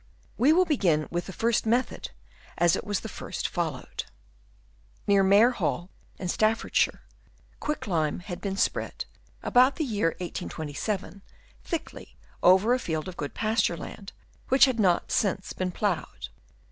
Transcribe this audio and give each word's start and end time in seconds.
We 0.35 0.51
will 0.51 0.65
begin 0.65 1.07
with 1.11 1.27
the 1.27 1.31
first 1.31 1.67
method, 1.67 2.09
as 2.57 2.75
it 2.75 2.83
was 2.83 2.99
first 3.01 3.47
followed. 3.47 4.05
Near 5.05 5.21
Maer 5.21 5.51
Hall 5.51 5.91
in 6.17 6.27
Staffordshire, 6.27 7.01
quick 7.59 7.85
lime 7.85 8.21
had 8.21 8.41
been 8.41 8.57
spread 8.57 9.05
about 9.43 9.75
the 9.75 9.85
year 9.85 10.15
1827 10.19 11.21
thickly 11.63 12.17
over 12.41 12.73
a 12.73 12.79
field 12.79 13.07
of 13.07 13.15
good 13.15 13.35
pasture 13.35 13.77
land, 13.77 14.11
which 14.47 14.65
had 14.65 14.79
not 14.79 15.11
since 15.11 15.53
been 15.53 15.71
ploughed. 15.71 16.29